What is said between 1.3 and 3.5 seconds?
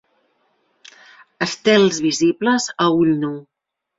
Estels visibles a ull nu.